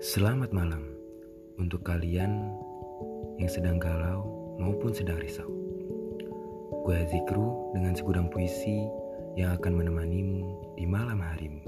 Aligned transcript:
Selamat 0.00 0.48
malam 0.56 0.80
untuk 1.60 1.84
kalian 1.84 2.56
yang 3.36 3.50
sedang 3.52 3.76
galau 3.76 4.24
maupun 4.56 4.96
sedang 4.96 5.20
risau. 5.20 5.44
Gue 6.88 7.04
Zikru 7.04 7.76
dengan 7.76 7.92
segudang 7.92 8.32
puisi 8.32 8.88
yang 9.36 9.60
akan 9.60 9.76
menemanimu 9.76 10.72
di 10.80 10.88
malam 10.88 11.20
harimu. 11.20 11.60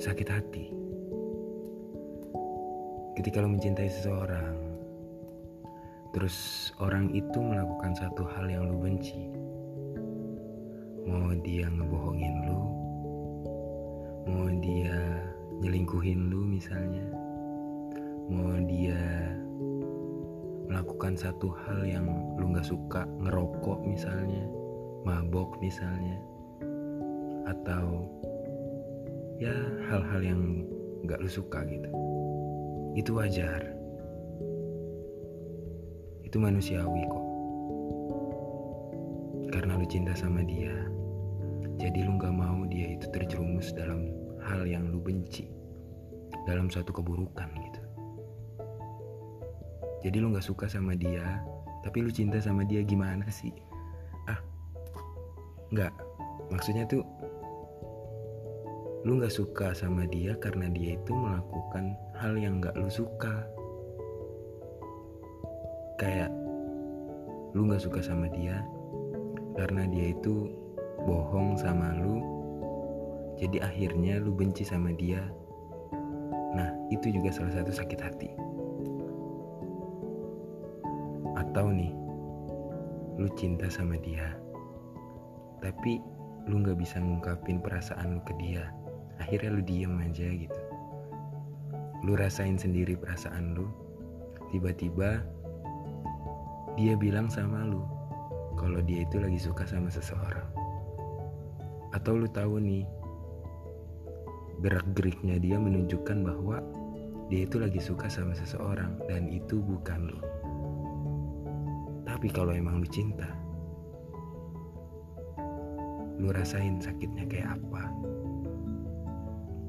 Sakit 0.00 0.28
hati 0.32 0.72
ketika 3.20 3.44
lo 3.44 3.52
mencintai 3.52 3.92
seseorang, 3.92 4.56
terus 6.16 6.72
orang 6.80 7.12
itu 7.12 7.36
melakukan 7.36 7.92
satu 7.92 8.24
hal 8.24 8.48
yang 8.48 8.72
lo 8.72 8.80
benci. 8.80 9.28
Mau 11.04 11.28
dia 11.44 11.68
ngebohongin 11.68 12.34
lo, 12.48 12.60
mau 14.26 14.48
dia 14.58 14.85
nyelingkuhin 15.66 16.30
lu 16.30 16.46
misalnya. 16.46 17.02
Mau 18.30 18.54
dia 18.70 19.34
melakukan 20.70 21.18
satu 21.18 21.50
hal 21.50 21.82
yang 21.82 22.06
lu 22.38 22.54
nggak 22.54 22.62
suka 22.62 23.02
ngerokok 23.18 23.82
misalnya 23.82 24.46
mabok 25.02 25.58
misalnya 25.58 26.18
atau 27.50 28.06
ya 29.42 29.54
hal-hal 29.90 30.22
yang 30.22 30.62
nggak 31.02 31.18
lu 31.18 31.26
suka 31.26 31.66
gitu. 31.66 31.90
Itu 32.94 33.18
wajar. 33.18 33.66
Itu 36.22 36.38
manusiawi 36.38 37.02
kok. 37.10 37.26
Karena 39.50 39.82
lu 39.82 39.86
cinta 39.90 40.14
sama 40.14 40.46
dia 40.46 40.74
jadi 41.76 42.06
lu 42.06 42.16
nggak 42.16 42.34
mau 42.34 42.64
dia 42.70 42.96
itu 42.96 43.06
terjerumus 43.12 43.74
dalam 43.76 44.08
hal 44.42 44.64
yang 44.64 44.88
lu 44.88 45.02
benci 45.02 45.55
dalam 46.46 46.70
suatu 46.70 46.94
keburukan 46.94 47.50
gitu. 47.58 47.82
Jadi 50.06 50.16
lu 50.22 50.30
nggak 50.30 50.46
suka 50.46 50.70
sama 50.70 50.94
dia 50.94 51.42
tapi 51.82 52.02
lu 52.02 52.10
cinta 52.10 52.42
sama 52.42 52.66
dia 52.66 52.82
gimana 52.82 53.26
sih? 53.30 53.54
Ah 54.30 54.38
nggak. 55.74 55.90
Maksudnya 56.50 56.86
tuh 56.86 57.02
lu 59.06 59.22
nggak 59.22 59.34
suka 59.34 59.70
sama 59.74 60.02
dia 60.06 60.34
karena 60.38 60.66
dia 60.70 60.98
itu 60.98 61.10
melakukan 61.14 61.94
hal 62.18 62.34
yang 62.38 62.58
nggak 62.58 62.74
lu 62.74 62.90
suka. 62.90 63.46
Kayak 65.98 66.30
lu 67.54 67.66
nggak 67.66 67.82
suka 67.82 68.02
sama 68.02 68.26
dia 68.30 68.62
karena 69.54 69.88
dia 69.88 70.12
itu 70.12 70.52
bohong 71.08 71.56
sama 71.56 71.96
lu 71.96 72.20
jadi 73.36 73.68
akhirnya 73.68 74.20
lu 74.20 74.32
benci 74.32 74.64
sama 74.64 74.92
dia. 74.96 75.20
Nah, 76.54 76.70
itu 76.94 77.10
juga 77.10 77.34
salah 77.34 77.50
satu 77.56 77.72
sakit 77.74 77.98
hati. 77.98 78.30
Atau 81.34 81.72
nih, 81.74 81.90
lu 83.18 83.26
cinta 83.34 83.66
sama 83.66 83.96
dia, 83.98 84.36
tapi 85.58 85.98
lu 86.46 86.62
gak 86.62 86.78
bisa 86.78 87.02
ngungkapin 87.02 87.58
perasaan 87.58 88.18
lu 88.18 88.20
ke 88.22 88.36
dia. 88.38 88.70
Akhirnya 89.18 89.50
lu 89.56 89.62
diem 89.64 89.94
aja 89.98 90.28
gitu. 90.28 90.60
Lu 92.06 92.14
rasain 92.14 92.54
sendiri 92.54 92.94
perasaan 92.94 93.56
lu. 93.56 93.66
Tiba-tiba 94.54 95.26
dia 96.78 96.94
bilang 96.94 97.26
sama 97.26 97.66
lu 97.66 97.82
kalau 98.54 98.78
dia 98.84 99.02
itu 99.02 99.18
lagi 99.18 99.40
suka 99.42 99.66
sama 99.66 99.90
seseorang. 99.90 100.46
Atau 101.92 102.20
lu 102.20 102.28
tahu 102.28 102.60
nih, 102.60 102.84
gerak-geriknya 104.60 105.36
dia 105.36 105.60
menunjukkan 105.60 106.24
bahwa 106.24 106.64
dia 107.26 107.42
itu 107.42 107.58
lagi 107.58 107.82
suka 107.82 108.06
sama 108.06 108.32
seseorang 108.32 108.96
dan 109.10 109.26
itu 109.26 109.58
bukan 109.58 110.14
lo. 110.14 110.22
Tapi 112.06 112.30
kalau 112.30 112.54
emang 112.54 112.80
lu 112.80 112.88
cinta, 112.88 113.28
lu 116.16 116.32
rasain 116.32 116.80
sakitnya 116.80 117.28
kayak 117.28 117.58
apa. 117.60 117.82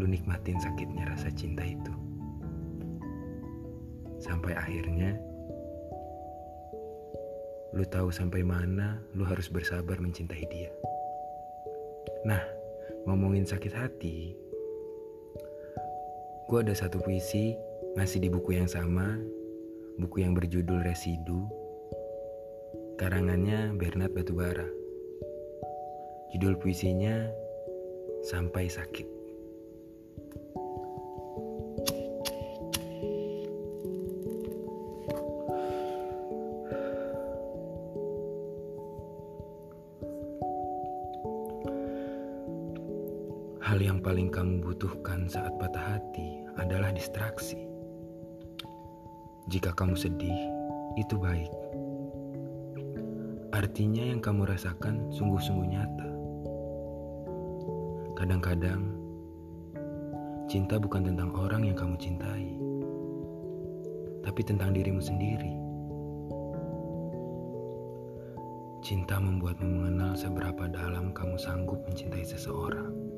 Lu 0.00 0.08
nikmatin 0.08 0.58
sakitnya 0.58 1.06
rasa 1.12 1.28
cinta 1.30 1.62
itu. 1.62 1.94
Sampai 4.18 4.56
akhirnya 4.56 5.14
lu 7.72 7.84
tahu 7.88 8.08
sampai 8.12 8.44
mana 8.44 9.00
lu 9.16 9.24
harus 9.24 9.46
bersabar 9.52 10.00
mencintai 10.00 10.44
dia. 10.48 10.72
Nah, 12.24 12.42
ngomongin 13.06 13.44
sakit 13.44 13.72
hati, 13.72 14.36
Gue 16.52 16.60
ada 16.60 16.76
satu 16.76 17.00
puisi 17.00 17.56
masih 17.96 18.20
di 18.20 18.28
buku 18.28 18.60
yang 18.60 18.68
sama, 18.68 19.16
buku 19.96 20.20
yang 20.20 20.36
berjudul 20.36 20.84
Residu, 20.84 21.48
karangannya 23.00 23.72
Bernard 23.72 24.12
Batubara. 24.12 24.68
Judul 26.28 26.60
puisinya 26.60 27.32
Sampai 28.20 28.68
Sakit. 28.68 29.21
Yang 43.82 43.98
paling 44.06 44.30
kamu 44.30 44.62
butuhkan 44.62 45.26
saat 45.26 45.58
patah 45.58 45.98
hati 45.98 46.46
adalah 46.54 46.94
distraksi. 46.94 47.58
Jika 49.50 49.74
kamu 49.74 49.98
sedih, 49.98 50.38
itu 50.94 51.18
baik. 51.18 51.50
Artinya 53.50 54.06
yang 54.06 54.22
kamu 54.22 54.46
rasakan 54.46 55.10
sungguh-sungguh 55.10 55.66
nyata. 55.66 56.10
Kadang-kadang, 58.14 58.86
cinta 60.46 60.78
bukan 60.78 61.02
tentang 61.02 61.34
orang 61.34 61.66
yang 61.66 61.74
kamu 61.74 61.98
cintai, 61.98 62.54
tapi 64.22 64.46
tentang 64.46 64.78
dirimu 64.78 65.02
sendiri. 65.02 65.58
Cinta 68.78 69.18
membuatmu 69.18 69.66
mengenal 69.66 70.14
seberapa 70.14 70.70
dalam 70.70 71.10
kamu 71.10 71.34
sanggup 71.34 71.82
mencintai 71.90 72.22
seseorang 72.22 73.11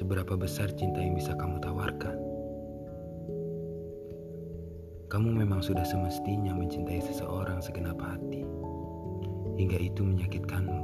seberapa 0.00 0.32
besar 0.32 0.72
cinta 0.72 0.96
yang 0.96 1.12
bisa 1.12 1.36
kamu 1.36 1.60
tawarkan. 1.60 2.16
Kamu 5.12 5.28
memang 5.28 5.60
sudah 5.60 5.84
semestinya 5.84 6.56
mencintai 6.56 7.04
seseorang 7.04 7.60
segenap 7.60 8.00
hati, 8.00 8.40
hingga 9.60 9.76
itu 9.76 10.00
menyakitkanmu. 10.00 10.80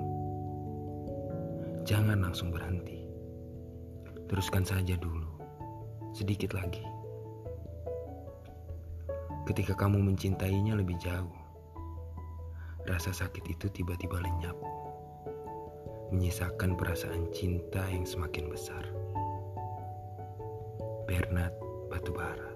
Jangan 1.88 2.28
langsung 2.28 2.53
berhenti. 2.53 3.09
Teruskan 4.28 4.69
saja 4.69 5.00
dulu, 5.00 5.32
sedikit 6.12 6.53
lagi. 6.53 6.84
Ketika 9.49 9.72
kamu 9.72 10.12
mencintainya 10.12 10.76
lebih 10.76 11.00
jauh, 11.00 11.32
rasa 12.84 13.16
sakit 13.16 13.49
itu 13.49 13.72
tiba-tiba 13.72 14.21
lenyap 14.21 14.59
menyisakan 16.12 16.78
perasaan 16.78 17.26
cinta 17.34 17.82
yang 17.91 18.06
semakin 18.06 18.47
besar. 18.47 18.95
Bernard 21.06 21.55
Batubara. 21.87 22.50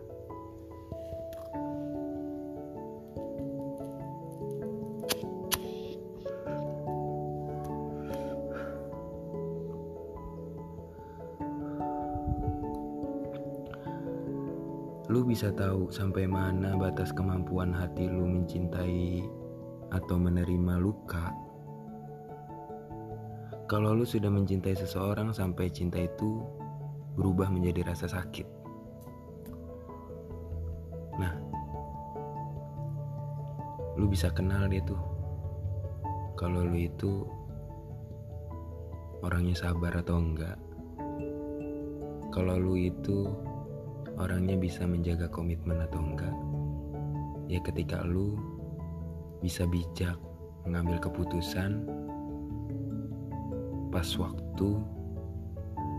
Lu 15.11 15.27
bisa 15.27 15.51
tahu 15.55 15.91
sampai 15.91 16.27
mana 16.27 16.75
batas 16.79 17.11
kemampuan 17.15 17.75
hati 17.75 18.07
lu 18.07 18.27
mencintai 18.31 19.23
atau 19.95 20.19
menerima 20.19 20.79
luka? 20.79 21.35
Kalau 23.71 23.95
lu 23.95 24.03
sudah 24.03 24.31
mencintai 24.31 24.75
seseorang 24.75 25.31
sampai 25.31 25.71
cinta 25.71 26.03
itu 26.03 26.43
berubah 27.19 27.51
menjadi 27.51 27.87
rasa 27.91 28.07
sakit. 28.11 28.47
Nah, 31.19 31.35
lu 33.99 34.07
bisa 34.07 34.31
kenal 34.31 34.71
dia 34.71 34.81
tuh. 34.87 35.01
Kalau 36.39 36.65
lu 36.65 36.79
itu 36.81 37.29
orangnya 39.21 39.53
sabar 39.53 40.01
atau 40.01 40.17
enggak. 40.17 40.57
Kalau 42.31 42.57
lu 42.57 42.79
itu 42.79 43.29
orangnya 44.17 44.57
bisa 44.57 44.89
menjaga 44.89 45.29
komitmen 45.29 45.81
atau 45.85 46.01
enggak. 46.01 46.37
Ya 47.51 47.61
ketika 47.61 48.01
lu 48.07 48.39
bisa 49.45 49.67
bijak 49.67 50.17
mengambil 50.65 51.01
keputusan 51.01 51.85
pas 53.91 54.07
waktu 54.17 54.69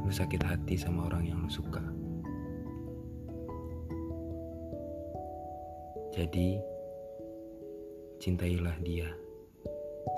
lu 0.01 0.11
sakit 0.11 0.41
hati 0.41 0.75
sama 0.77 1.07
orang 1.09 1.23
yang 1.29 1.37
lu 1.41 1.49
suka. 1.51 1.81
Jadi, 6.11 6.59
cintailah 8.19 8.75
dia 8.83 9.07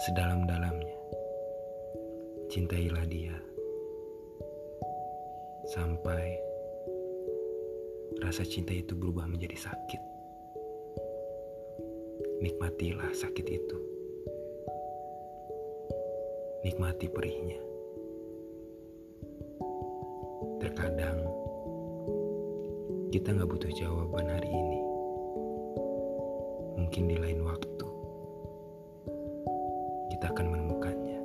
sedalam-dalamnya. 0.09 0.97
Cintailah 2.49 3.05
dia 3.05 3.35
sampai 5.69 6.37
rasa 8.19 8.43
cinta 8.43 8.75
itu 8.75 8.97
berubah 8.97 9.29
menjadi 9.29 9.69
sakit. 9.69 10.01
Nikmatilah 12.43 13.11
sakit 13.15 13.47
itu. 13.47 13.77
Nikmati 16.67 17.07
perihnya. 17.07 17.72
Terkadang 20.63 21.19
kita 23.11 23.35
nggak 23.35 23.51
butuh 23.51 23.67
jawaban 23.75 24.31
hari 24.31 24.47
ini. 24.47 24.79
Mungkin 26.79 27.03
di 27.11 27.19
lain 27.19 27.43
waktu 27.43 27.87
kita 30.15 30.31
akan 30.31 30.47
menemukannya. 30.55 31.19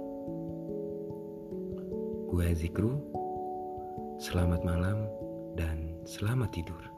Gue 2.35 2.51
Zikru, 2.59 2.99
selamat 4.19 4.67
malam 4.67 5.07
dan 5.55 6.03
selamat 6.03 6.51
tidur. 6.59 6.98